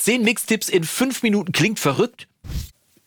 10 0.00 0.22
Mixtipps 0.22 0.68
in 0.68 0.84
5 0.84 1.22
Minuten 1.22 1.52
klingt 1.52 1.78
verrückt? 1.78 2.26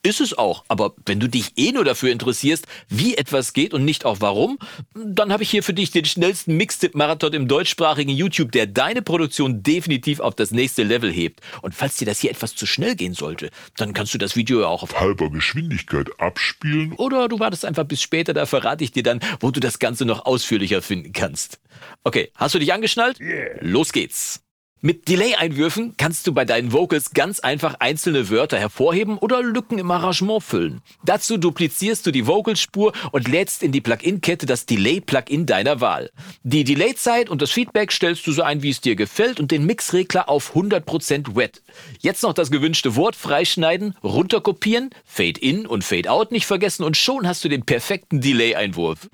Ist 0.06 0.20
es 0.20 0.38
auch, 0.38 0.66
aber 0.68 0.94
wenn 1.06 1.22
du 1.22 1.30
dich 1.30 1.54
eh 1.56 1.72
nur 1.72 1.86
dafür 1.86 2.12
interessierst, 2.12 2.68
wie 2.90 3.16
etwas 3.16 3.54
geht 3.54 3.74
und 3.74 3.86
nicht 3.86 4.04
auch 4.04 4.18
warum, 4.20 4.60
dann 4.94 5.32
habe 5.32 5.44
ich 5.44 5.50
hier 5.50 5.64
für 5.64 5.74
dich 5.74 5.92
den 5.92 6.04
schnellsten 6.04 6.58
Mixtip-Marathon 6.58 7.32
im 7.32 7.48
deutschsprachigen 7.48 8.12
YouTube, 8.12 8.52
der 8.52 8.68
deine 8.68 9.02
Produktion 9.02 9.64
definitiv 9.64 10.20
auf 10.20 10.36
das 10.36 10.52
nächste 10.52 10.84
Level 10.84 11.10
hebt. 11.10 11.40
Und 11.62 11.74
falls 11.74 11.96
dir 11.96 12.06
das 12.06 12.20
hier 12.20 12.32
etwas 12.32 12.54
zu 12.54 12.66
schnell 12.66 12.98
gehen 12.98 13.14
sollte, 13.14 13.50
dann 13.78 13.94
kannst 13.94 14.14
du 14.14 14.18
das 14.18 14.36
Video 14.36 14.60
ja 14.60 14.68
auch 14.68 14.84
auf 14.84 15.00
halber 15.00 15.32
Geschwindigkeit 15.32 16.10
abspielen. 16.20 16.92
Oder 16.94 17.30
du 17.30 17.40
wartest 17.40 17.64
einfach 17.64 17.86
bis 17.86 18.02
später, 18.02 18.34
da 18.34 18.46
verrate 18.46 18.84
ich 18.84 18.92
dir 18.92 19.04
dann, 19.04 19.22
wo 19.40 19.52
du 19.52 19.62
das 19.62 19.80
Ganze 19.80 20.04
noch 20.04 20.26
ausführlicher 20.26 20.82
finden 20.82 21.14
kannst. 21.14 21.62
Okay, 22.04 22.30
hast 22.36 22.54
du 22.54 22.60
dich 22.60 22.74
angeschnallt? 22.74 23.22
Yeah. 23.22 23.56
Los 23.62 23.94
geht's. 23.94 24.43
Mit 24.86 25.08
Delay-Einwürfen 25.08 25.96
kannst 25.96 26.28
du 26.28 26.34
bei 26.34 26.44
deinen 26.44 26.74
Vocals 26.74 27.12
ganz 27.12 27.40
einfach 27.40 27.76
einzelne 27.80 28.30
Wörter 28.30 28.60
hervorheben 28.60 29.18
oder 29.18 29.42
Lücken 29.42 29.80
im 29.80 29.90
Arrangement 29.90 30.44
füllen. 30.44 30.82
Dazu 31.06 31.38
duplizierst 31.38 32.06
du 32.06 32.12
die 32.12 32.28
Vocalspur 32.28 32.92
und 33.14 33.30
lädst 33.30 33.64
in 33.64 33.72
die 33.72 33.80
Plugin-Kette 33.80 34.46
das 34.46 34.66
Delay-Plugin 34.66 35.46
deiner 35.46 35.80
Wahl. 35.80 36.12
Die 36.44 36.66
Delay-Zeit 36.66 37.30
und 37.30 37.42
das 37.42 37.52
Feedback 37.52 37.94
stellst 37.94 38.28
du 38.28 38.34
so 38.34 38.42
ein, 38.42 38.62
wie 38.62 38.72
es 38.72 38.82
dir 38.82 38.98
gefällt 38.98 39.40
und 39.40 39.52
den 39.52 39.66
Mixregler 39.66 40.28
auf 40.28 40.54
100% 40.54 41.34
wet. 41.38 41.62
Jetzt 42.02 42.22
noch 42.22 42.34
das 42.34 42.52
gewünschte 42.52 42.98
Wort 42.98 43.16
freischneiden, 43.16 43.96
runterkopieren, 44.04 44.90
Fade-In 45.06 45.66
und 45.66 45.86
Fade-Out 45.86 46.34
nicht 46.34 46.46
vergessen 46.46 46.84
und 46.84 46.98
schon 46.98 47.26
hast 47.26 47.46
du 47.46 47.48
den 47.48 47.64
perfekten 47.64 48.20
Delay-Einwurf. 48.20 49.10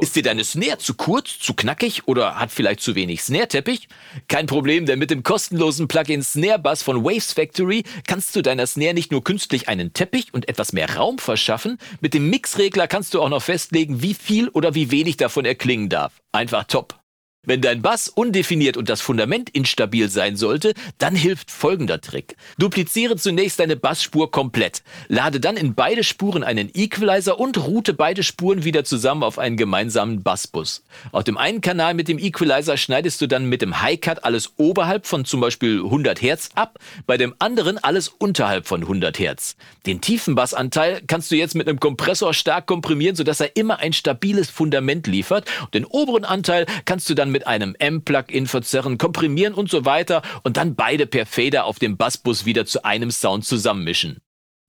Ist 0.00 0.16
dir 0.16 0.24
deine 0.24 0.42
Snare 0.42 0.78
zu 0.78 0.94
kurz, 0.94 1.38
zu 1.38 1.54
knackig 1.54 2.08
oder 2.08 2.40
hat 2.40 2.50
vielleicht 2.50 2.80
zu 2.80 2.96
wenig 2.96 3.22
Snare-Teppich? 3.22 3.86
Kein 4.26 4.46
Problem, 4.46 4.84
denn 4.84 4.98
mit 4.98 5.11
dem 5.12 5.22
kostenlosen 5.22 5.88
Plugin 5.88 6.22
Snare 6.22 6.58
Bass 6.58 6.82
von 6.82 7.04
Waves 7.04 7.34
Factory 7.34 7.84
kannst 8.06 8.34
du 8.34 8.40
deiner 8.40 8.66
Snare 8.66 8.94
nicht 8.94 9.12
nur 9.12 9.22
künstlich 9.22 9.68
einen 9.68 9.92
Teppich 9.92 10.32
und 10.32 10.48
etwas 10.48 10.72
mehr 10.72 10.96
Raum 10.96 11.18
verschaffen, 11.18 11.76
mit 12.00 12.14
dem 12.14 12.30
Mixregler 12.30 12.88
kannst 12.88 13.12
du 13.12 13.20
auch 13.20 13.28
noch 13.28 13.42
festlegen, 13.42 14.00
wie 14.00 14.14
viel 14.14 14.48
oder 14.48 14.74
wie 14.74 14.90
wenig 14.90 15.18
davon 15.18 15.44
erklingen 15.44 15.90
darf. 15.90 16.12
Einfach 16.32 16.64
top. 16.64 17.01
Wenn 17.44 17.60
dein 17.60 17.82
Bass 17.82 18.08
undefiniert 18.08 18.76
und 18.76 18.88
das 18.88 19.00
Fundament 19.00 19.50
instabil 19.50 20.08
sein 20.08 20.36
sollte, 20.36 20.74
dann 20.98 21.16
hilft 21.16 21.50
folgender 21.50 22.00
Trick. 22.00 22.36
Dupliziere 22.56 23.16
zunächst 23.16 23.58
deine 23.58 23.74
Bassspur 23.74 24.30
komplett. 24.30 24.84
Lade 25.08 25.40
dann 25.40 25.56
in 25.56 25.74
beide 25.74 26.04
Spuren 26.04 26.44
einen 26.44 26.70
Equalizer 26.72 27.40
und 27.40 27.58
route 27.58 27.94
beide 27.94 28.22
Spuren 28.22 28.62
wieder 28.62 28.84
zusammen 28.84 29.24
auf 29.24 29.40
einen 29.40 29.56
gemeinsamen 29.56 30.22
Bassbus. 30.22 30.84
Auf 31.10 31.24
dem 31.24 31.36
einen 31.36 31.60
Kanal 31.60 31.94
mit 31.94 32.06
dem 32.06 32.20
Equalizer 32.20 32.76
schneidest 32.76 33.20
du 33.20 33.26
dann 33.26 33.46
mit 33.46 33.60
dem 33.60 33.82
Highcut 33.82 34.22
alles 34.22 34.52
oberhalb 34.56 35.08
von 35.08 35.24
zum 35.24 35.40
Beispiel 35.40 35.80
100 35.82 36.22
Hertz 36.22 36.50
ab, 36.54 36.78
bei 37.06 37.16
dem 37.16 37.34
anderen 37.40 37.76
alles 37.82 38.06
unterhalb 38.06 38.68
von 38.68 38.82
100 38.82 39.18
Hertz. 39.18 39.56
Den 39.84 40.00
tiefen 40.00 40.36
Bassanteil 40.36 41.02
kannst 41.08 41.32
du 41.32 41.34
jetzt 41.34 41.56
mit 41.56 41.68
einem 41.68 41.80
Kompressor 41.80 42.34
stark 42.34 42.66
komprimieren, 42.66 43.16
sodass 43.16 43.40
er 43.40 43.56
immer 43.56 43.80
ein 43.80 43.92
stabiles 43.92 44.48
Fundament 44.48 45.08
liefert. 45.08 45.50
Und 45.62 45.74
den 45.74 45.86
oberen 45.86 46.24
Anteil 46.24 46.66
kannst 46.84 47.10
du 47.10 47.14
dann 47.14 47.31
mit 47.32 47.46
einem 47.46 47.74
M-Plugin 47.78 48.46
verzerren, 48.46 48.98
komprimieren 48.98 49.54
und 49.54 49.70
so 49.70 49.84
weiter 49.84 50.22
und 50.44 50.56
dann 50.56 50.76
beide 50.76 51.06
per 51.06 51.26
Fader 51.26 51.64
auf 51.64 51.78
dem 51.78 51.96
Bassbus 51.96 52.44
wieder 52.44 52.66
zu 52.66 52.84
einem 52.84 53.10
Sound 53.10 53.44
zusammenmischen. 53.44 54.20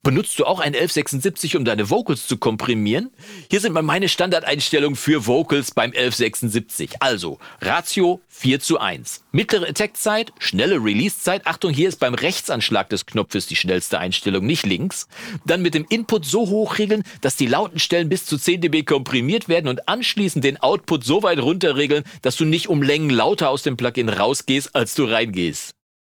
Benutzt 0.06 0.38
du 0.38 0.44
auch 0.44 0.59
ein 0.59 0.76
1176, 0.76 1.56
um 1.56 1.64
deine 1.64 1.90
Vocals 1.90 2.28
zu 2.28 2.36
komprimieren? 2.36 3.09
Hier 3.50 3.62
sind 3.62 3.72
mal 3.72 3.84
meine 3.84 4.09
Standardeinstellungen 4.09 4.98
für 4.98 5.28
Vocals 5.28 5.72
beim 5.72 5.92
1176. 5.92 7.02
Also, 7.02 7.40
Ratio 7.62 8.20
4 8.28 8.59
zu 8.59 8.81
1. 8.81 9.24
Mittlere 9.31 9.70
Attack-Zeit, 9.70 10.34
schnelle 10.40 10.84
Release-Zeit. 10.84 11.48
Achtung, 11.48 11.72
hier 11.72 11.88
ist 11.88 12.02
beim 12.02 12.16
Rechtsanschlag 12.16 12.90
des 12.90 13.06
Knopfes 13.06 13.48
die 13.48 13.56
schnellste 13.56 13.98
Einstellung, 13.98 14.46
nicht 14.46 14.66
links. 14.66 15.08
Dann 15.46 15.62
mit 15.62 15.74
dem 15.74 15.86
Input 15.88 16.26
so 16.26 16.50
hoch 16.50 16.80
regeln, 16.80 17.04
dass 17.22 17.38
die 17.38 17.48
lauten 17.48 17.80
Stellen 17.80 18.09
bis 18.09 18.26
zu 18.26 18.38
10 18.38 18.59
dB 18.59 18.84
komprimiert 18.84 19.48
werden 19.48 19.70
und 19.70 19.88
anschließend 19.88 20.44
den 20.44 20.58
Output 20.58 21.06
so 21.06 21.24
weit 21.24 21.40
runter 21.40 21.78
regeln, 21.78 22.03
dass 22.22 22.35
du 22.35 22.44
nicht 22.44 22.68
um 22.68 22.81
Längen 22.81 23.09
lauter 23.09 23.50
aus 23.50 23.64
dem 23.64 23.78
Plugin 23.78 24.09
rausgehst, 24.09 24.75
als 24.75 24.96
du 24.96 25.06
reingehst. 25.06 25.75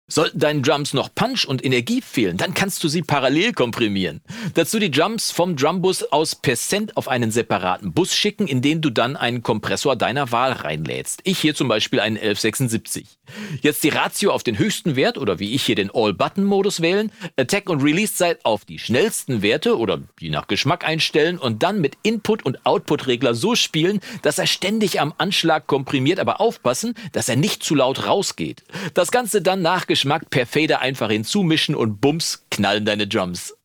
Sollten 0.07 0.38
deinen 0.38 0.61
Drums 0.61 0.93
noch 0.93 1.09
Punch 1.16 1.45
und 1.47 1.66
Energie 1.66 1.99
fehlen, 1.99 2.38
dann 2.38 2.53
kannst 2.53 2.83
du 2.83 2.88
sie 2.88 3.01
parallel 3.01 3.53
komprimieren. 3.53 4.21
Dazu 4.53 4.77
die 4.77 4.91
Drums 4.91 5.31
vom 5.31 5.55
Drumbus 5.55 6.03
aus 6.03 6.35
per 6.35 6.55
Cent 6.55 6.95
auf 6.95 7.07
einen 7.07 7.31
separaten 7.31 7.91
Bus 7.91 8.13
schicken, 8.13 8.45
in 8.47 8.61
den 8.61 8.81
du 8.81 8.91
dann 8.91 9.16
einen 9.16 9.41
Kompressor 9.41 9.95
deiner 9.95 10.31
Wahl 10.31 10.51
reinlädst. 10.51 11.21
Ich 11.23 11.39
hier 11.39 11.55
zum 11.55 11.69
Beispiel 11.69 11.99
einen 11.99 12.17
1176. 12.17 13.17
Jetzt 13.61 13.83
die 13.83 13.89
Ratio 13.89 14.31
auf 14.31 14.43
den 14.43 14.59
höchsten 14.59 14.95
Wert 14.95 15.17
oder 15.17 15.39
wie 15.39 15.55
ich 15.55 15.63
hier 15.63 15.73
den 15.73 15.89
All-Button-Modus 15.91 16.81
wählen, 16.81 17.11
Attack 17.35 17.67
und 17.67 17.81
Release-Zeit 17.81 18.45
auf 18.45 18.63
die 18.63 18.77
schnellsten 18.77 19.41
Werte 19.41 19.75
oder 19.75 20.03
je 20.19 20.29
nach 20.29 20.45
Geschmack 20.45 20.85
einstellen 20.87 21.39
und 21.39 21.63
dann 21.63 21.81
mit 21.81 21.97
Input- 22.03 22.43
und 22.43 22.63
Output-Regler 22.63 23.33
so 23.33 23.55
spielen, 23.55 23.99
dass 24.22 24.37
er 24.37 24.45
ständig 24.45 25.01
am 25.01 25.16
Anschlag 25.17 25.66
komprimiert, 25.66 26.19
aber 26.19 26.39
aufpassen, 26.41 26.93
dass 27.11 27.27
er 27.27 27.37
nicht 27.37 27.63
zu 27.63 27.73
laut 27.73 28.05
rausgeht. 28.05 28.63
Das 28.93 29.09
Ganze 29.09 29.41
dann 29.41 29.63
nach 29.63 29.87
Geschmack 29.95 30.29
per 30.29 30.45
Fader 30.45 30.81
einfach 30.81 31.09
hinzumischen 31.09 31.73
und 31.73 32.01
bums, 32.01 32.44
knallen 32.51 32.83
deine 32.83 33.07
Drums. 33.07 33.56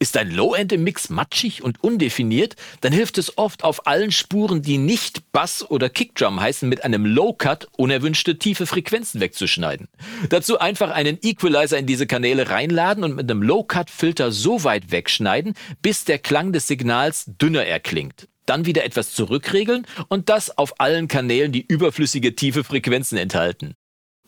Ist 0.00 0.16
dein 0.16 0.32
Low-End 0.32 0.72
im 0.72 0.82
Mix 0.82 1.10
matschig 1.10 1.62
und 1.62 1.80
undefiniert, 1.84 2.56
dann 2.80 2.92
hilft 2.92 3.18
es 3.18 3.38
oft 3.38 3.62
auf 3.62 3.86
allen 3.86 4.10
Spuren, 4.10 4.62
die 4.62 4.78
nicht 4.78 5.30
Bass 5.30 5.64
oder 5.70 5.88
Kickdrum 5.88 6.40
heißen, 6.40 6.68
mit 6.68 6.82
einem 6.82 7.06
Low-Cut 7.06 7.68
unerwünschte 7.76 8.36
tiefe 8.36 8.66
Frequenzen 8.66 9.20
wegzuschneiden. 9.20 9.86
Dazu 10.28 10.58
einfach 10.58 10.90
einen 10.90 11.18
Equalizer 11.22 11.78
in 11.78 11.86
diese 11.86 12.08
Kanäle 12.08 12.50
reinladen 12.50 13.04
und 13.04 13.14
mit 13.14 13.30
einem 13.30 13.42
Low-Cut-Filter 13.42 14.32
so 14.32 14.64
weit 14.64 14.90
wegschneiden, 14.90 15.54
bis 15.82 16.04
der 16.04 16.18
Klang 16.18 16.52
des 16.52 16.66
Signals 16.66 17.26
dünner 17.40 17.64
erklingt. 17.64 18.26
Dann 18.44 18.66
wieder 18.66 18.84
etwas 18.84 19.12
zurückregeln 19.12 19.86
und 20.08 20.30
das 20.30 20.58
auf 20.58 20.80
allen 20.80 21.06
Kanälen, 21.06 21.52
die 21.52 21.64
überflüssige 21.64 22.34
tiefe 22.34 22.64
Frequenzen 22.64 23.18
enthalten. 23.18 23.76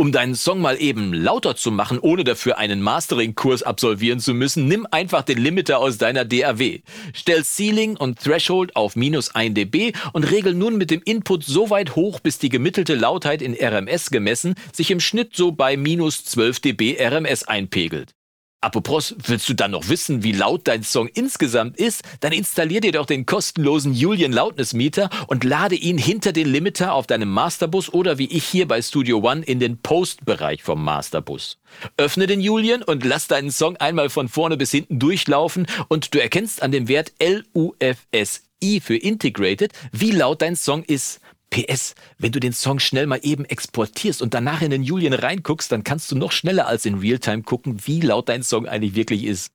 Um 0.00 0.12
deinen 0.12 0.36
Song 0.36 0.60
mal 0.60 0.80
eben 0.80 1.12
lauter 1.12 1.56
zu 1.56 1.72
machen, 1.72 1.98
ohne 1.98 2.22
dafür 2.22 2.56
einen 2.56 2.80
Mastering-Kurs 2.80 3.64
absolvieren 3.64 4.20
zu 4.20 4.32
müssen, 4.32 4.68
nimm 4.68 4.86
einfach 4.88 5.22
den 5.22 5.38
Limiter 5.38 5.80
aus 5.80 5.98
deiner 5.98 6.24
DAW. 6.24 6.82
Stell 7.12 7.42
Ceiling 7.42 7.96
und 7.96 8.20
Threshold 8.20 8.76
auf 8.76 8.94
minus 8.94 9.34
1 9.34 9.54
dB 9.54 9.94
und 10.12 10.30
regel 10.30 10.54
nun 10.54 10.78
mit 10.78 10.92
dem 10.92 11.02
Input 11.04 11.42
so 11.42 11.70
weit 11.70 11.96
hoch, 11.96 12.20
bis 12.20 12.38
die 12.38 12.48
gemittelte 12.48 12.94
Lautheit 12.94 13.42
in 13.42 13.56
RMS 13.60 14.10
gemessen 14.10 14.54
sich 14.72 14.92
im 14.92 15.00
Schnitt 15.00 15.34
so 15.34 15.50
bei 15.50 15.76
minus 15.76 16.24
12 16.24 16.60
dB 16.60 16.96
RMS 17.00 17.42
einpegelt. 17.42 18.14
Apropos, 18.60 19.14
willst 19.24 19.48
du 19.48 19.54
dann 19.54 19.70
noch 19.70 19.88
wissen, 19.88 20.24
wie 20.24 20.32
laut 20.32 20.66
dein 20.66 20.82
Song 20.82 21.06
insgesamt 21.06 21.78
ist? 21.78 22.02
Dann 22.18 22.32
installier 22.32 22.80
dir 22.80 22.90
doch 22.90 23.06
den 23.06 23.24
kostenlosen 23.24 23.94
Julian 23.94 24.32
Loudness 24.32 24.72
Meter 24.72 25.10
und 25.28 25.44
lade 25.44 25.76
ihn 25.76 25.96
hinter 25.96 26.32
den 26.32 26.48
Limiter 26.48 26.92
auf 26.92 27.06
deinem 27.06 27.30
Masterbus 27.30 27.88
oder 27.92 28.18
wie 28.18 28.26
ich 28.26 28.44
hier 28.44 28.66
bei 28.66 28.82
Studio 28.82 29.18
One 29.18 29.44
in 29.44 29.60
den 29.60 29.78
Post-Bereich 29.78 30.64
vom 30.64 30.82
Masterbus. 30.82 31.58
Öffne 31.96 32.26
den 32.26 32.40
Julian 32.40 32.82
und 32.82 33.04
lass 33.04 33.28
deinen 33.28 33.52
Song 33.52 33.76
einmal 33.76 34.10
von 34.10 34.28
vorne 34.28 34.56
bis 34.56 34.72
hinten 34.72 34.98
durchlaufen 34.98 35.68
und 35.86 36.12
du 36.12 36.20
erkennst 36.20 36.60
an 36.60 36.72
dem 36.72 36.88
Wert 36.88 37.12
LUFSI 37.20 38.80
für 38.80 38.96
Integrated, 38.96 39.72
wie 39.92 40.10
laut 40.10 40.42
dein 40.42 40.56
Song 40.56 40.82
ist. 40.82 41.20
PS, 41.50 41.94
wenn 42.18 42.32
du 42.32 42.40
den 42.40 42.52
Song 42.52 42.78
schnell 42.78 43.06
mal 43.06 43.20
eben 43.22 43.44
exportierst 43.44 44.22
und 44.22 44.34
danach 44.34 44.62
in 44.62 44.70
den 44.70 44.82
Julian 44.82 45.12
reinguckst, 45.12 45.72
dann 45.72 45.84
kannst 45.84 46.10
du 46.10 46.16
noch 46.16 46.32
schneller 46.32 46.66
als 46.66 46.84
in 46.86 46.98
Realtime 46.98 47.42
gucken, 47.42 47.86
wie 47.86 48.00
laut 48.00 48.28
dein 48.28 48.42
Song 48.42 48.66
eigentlich 48.66 48.94
wirklich 48.94 49.24
ist. 49.24 49.50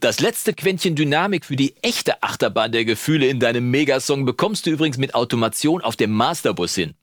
Das 0.00 0.20
letzte 0.20 0.52
Quäntchen 0.52 0.96
Dynamik 0.96 1.44
für 1.44 1.56
die 1.56 1.76
echte 1.82 2.22
Achterbahn 2.22 2.72
der 2.72 2.84
Gefühle 2.84 3.26
in 3.26 3.40
deinem 3.40 3.70
Megasong 3.70 4.24
bekommst 4.24 4.66
du 4.66 4.70
übrigens 4.70 4.98
mit 4.98 5.14
Automation 5.14 5.80
auf 5.80 5.96
dem 5.96 6.10
Masterbus 6.10 6.74
hin. 6.74 6.94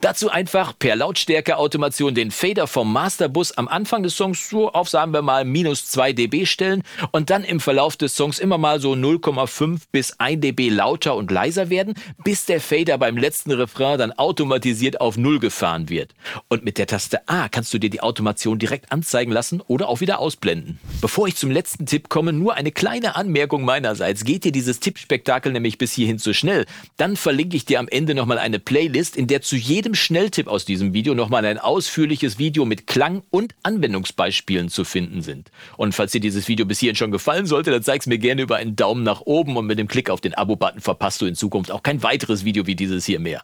Dazu 0.00 0.30
einfach 0.30 0.72
per 0.78 0.96
Lautstärke-Automation 0.96 2.14
den 2.14 2.30
Fader 2.30 2.66
vom 2.66 2.92
Masterbus 2.92 3.52
am 3.52 3.68
Anfang 3.68 4.02
des 4.02 4.16
Songs 4.16 4.48
so 4.48 4.72
auf, 4.72 4.88
sagen 4.88 5.12
wir 5.12 5.22
mal, 5.22 5.44
minus 5.44 5.86
2 5.86 6.12
dB 6.12 6.46
stellen 6.46 6.82
und 7.12 7.30
dann 7.30 7.44
im 7.44 7.60
Verlauf 7.60 7.96
des 7.96 8.16
Songs 8.16 8.38
immer 8.38 8.58
mal 8.58 8.80
so 8.80 8.92
0,5 8.92 9.80
bis 9.92 10.18
1 10.18 10.40
dB 10.40 10.70
lauter 10.70 11.16
und 11.16 11.30
leiser 11.30 11.70
werden, 11.70 11.94
bis 12.24 12.46
der 12.46 12.60
Fader 12.60 12.98
beim 12.98 13.16
letzten 13.16 13.52
Refrain 13.52 13.98
dann 13.98 14.12
automatisiert 14.12 15.00
auf 15.00 15.16
0 15.16 15.38
gefahren 15.40 15.88
wird. 15.88 16.14
Und 16.48 16.64
mit 16.64 16.78
der 16.78 16.86
Taste 16.86 17.28
A 17.28 17.48
kannst 17.48 17.72
du 17.74 17.78
dir 17.78 17.90
die 17.90 18.00
Automation 18.00 18.58
direkt 18.58 18.92
anzeigen 18.92 19.32
lassen 19.32 19.60
oder 19.60 19.88
auch 19.88 20.00
wieder 20.00 20.18
ausblenden. 20.18 20.78
Bevor 21.00 21.28
ich 21.28 21.36
zum 21.36 21.50
letzten 21.50 21.86
Tipp 21.86 22.08
komme, 22.08 22.32
nur 22.32 22.54
eine 22.54 22.72
kleine 22.72 23.16
Anmerkung 23.16 23.64
meinerseits. 23.64 24.24
Geht 24.24 24.44
dir 24.44 24.52
dieses 24.52 24.80
Tippspektakel 24.80 25.52
nämlich 25.52 25.78
bis 25.78 25.92
hierhin 25.92 26.18
zu 26.18 26.34
schnell, 26.34 26.66
dann 26.96 27.16
verlinke 27.16 27.56
ich 27.56 27.64
dir 27.64 27.80
am 27.80 27.88
Ende 27.88 28.14
nochmal 28.14 28.38
eine 28.38 28.58
Playlist, 28.58 29.16
in 29.16 29.26
der 29.26 29.42
zu 29.42 29.56
jedem 29.60 29.94
Schnelltipp 29.94 30.48
aus 30.48 30.64
diesem 30.64 30.92
Video 30.92 31.14
nochmal 31.14 31.44
ein 31.44 31.58
ausführliches 31.58 32.38
Video 32.38 32.64
mit 32.64 32.86
Klang 32.86 33.22
und 33.30 33.54
Anwendungsbeispielen 33.62 34.68
zu 34.68 34.84
finden 34.84 35.22
sind. 35.22 35.50
Und 35.76 35.94
falls 35.94 36.12
dir 36.12 36.20
dieses 36.20 36.48
Video 36.48 36.66
bis 36.66 36.78
hierhin 36.80 36.96
schon 36.96 37.10
gefallen 37.10 37.46
sollte, 37.46 37.70
dann 37.70 37.82
zeig's 37.82 38.06
mir 38.06 38.18
gerne 38.18 38.42
über 38.42 38.56
einen 38.56 38.76
Daumen 38.76 39.02
nach 39.02 39.20
oben 39.22 39.56
und 39.56 39.66
mit 39.66 39.78
dem 39.78 39.88
Klick 39.88 40.10
auf 40.10 40.20
den 40.20 40.34
Abo-Button 40.34 40.80
verpasst 40.80 41.20
du 41.20 41.26
in 41.26 41.34
Zukunft 41.34 41.70
auch 41.70 41.82
kein 41.82 42.02
weiteres 42.02 42.44
Video 42.44 42.66
wie 42.66 42.74
dieses 42.74 43.04
hier 43.04 43.20
mehr. 43.20 43.42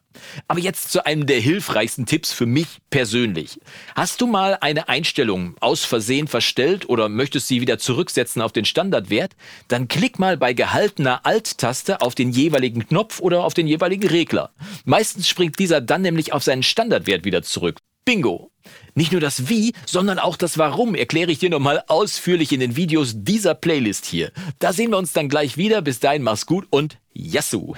Aber 0.48 0.60
jetzt 0.60 0.90
zu 0.90 1.04
einem 1.04 1.26
der 1.26 1.40
hilfreichsten 1.40 2.06
Tipps 2.06 2.32
für 2.32 2.46
mich 2.46 2.66
persönlich. 2.88 3.60
Hast 3.94 4.20
du 4.20 4.26
mal 4.26 4.56
eine 4.60 4.88
Einstellung 4.88 5.56
aus 5.60 5.84
Versehen 5.84 6.28
verstellt 6.28 6.88
oder 6.88 7.08
möchtest 7.08 7.48
sie 7.48 7.60
wieder 7.60 7.78
zurücksetzen 7.78 8.40
auf 8.40 8.52
den 8.52 8.64
Standardwert? 8.64 9.36
Dann 9.69 9.88
klick 9.88 10.19
mal 10.19 10.36
bei 10.36 10.54
gehaltener 10.54 11.26
Alt-Taste 11.26 12.00
auf 12.00 12.14
den 12.14 12.30
jeweiligen 12.30 12.88
Knopf 12.88 13.20
oder 13.20 13.44
auf 13.44 13.52
den 13.52 13.66
jeweiligen 13.66 14.08
Regler. 14.08 14.50
Meistens 14.84 15.28
springt 15.28 15.58
dieser 15.58 15.80
dann 15.80 16.06
nämlich 16.06 16.32
auf 16.32 16.43
seinen 16.43 16.62
Standardwert 16.62 17.25
wieder 17.25 17.43
zurück. 17.43 17.79
Bingo! 18.05 18.53
Nicht 18.94 19.12
nur 19.12 19.20
das 19.20 19.49
Wie, 19.49 19.75
sondern 19.85 20.19
auch 20.19 20.37
das 20.37 20.58
Warum 20.58 20.94
erkläre 20.94 21.31
ich 21.31 21.38
dir 21.38 21.50
nochmal 21.50 21.85
ausführlich 21.88 22.53
in 22.53 22.61
den 22.61 22.76
Videos 22.76 23.12
dieser 23.17 23.55
Playlist 23.55 24.06
hier. 24.06 24.32
Da 24.58 24.73
sehen 24.73 24.91
wir 24.91 24.99
uns 24.99 25.12
dann 25.12 25.29
gleich 25.29 25.56
wieder. 25.56 25.82
Bis 25.82 26.00
dahin, 26.00 26.23
mach's 26.23 26.47
gut 26.47 26.67
und 26.70 26.99
Yassou! 27.12 27.75